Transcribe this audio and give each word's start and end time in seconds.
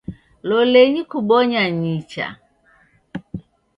Lolenyi 0.47 1.01
kubonya 1.11 1.63
nicha 1.79 2.25